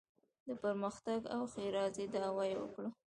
[0.47, 2.89] د پرمختګ او ښېرازۍ دعوا یې وکړو.